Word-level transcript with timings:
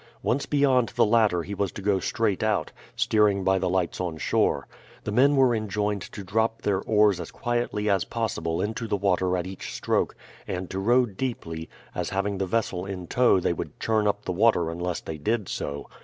Once 0.23 0.47
beyond 0.47 0.89
the 0.95 1.05
latter 1.05 1.43
he 1.43 1.53
was 1.53 1.71
to 1.71 1.79
go 1.79 1.99
straight 1.99 2.41
out, 2.41 2.71
steering 2.95 3.43
by 3.43 3.59
the 3.59 3.69
lights 3.69 4.01
on 4.01 4.17
shore. 4.17 4.67
The 5.03 5.11
men 5.11 5.35
were 5.35 5.53
enjoined 5.53 6.01
to 6.13 6.23
drop 6.23 6.63
their 6.63 6.81
oars 6.81 7.19
as 7.19 7.29
quietly 7.29 7.87
as 7.87 8.03
possible 8.03 8.61
into 8.63 8.87
the 8.87 8.97
water 8.97 9.37
at 9.37 9.45
each 9.45 9.71
stroke, 9.71 10.15
and 10.47 10.71
to 10.71 10.79
row 10.79 11.05
deeply, 11.05 11.69
as 11.93 12.09
having 12.09 12.39
the 12.39 12.47
vessel 12.47 12.83
in 12.83 13.05
tow 13.05 13.39
they 13.39 13.53
would 13.53 13.79
churn 13.79 14.07
up 14.07 14.25
the 14.25 14.31
water 14.31 14.71
unless 14.71 15.01
they 15.01 15.19
did 15.19 15.47
so. 15.47 15.87